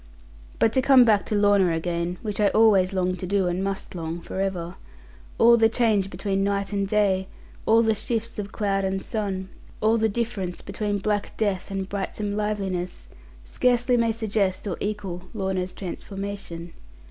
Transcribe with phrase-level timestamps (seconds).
[0.57, 3.93] But to come back to Lorna again (which I always longed to do, and must
[3.93, 4.73] long for ever),
[5.37, 7.27] all the change between night and day,
[7.67, 12.35] all the shifts of cloud and sun, all the difference between black death and brightsome
[12.35, 13.09] liveliness,
[13.43, 16.73] scarcely may suggest or equal Lorna's transformation.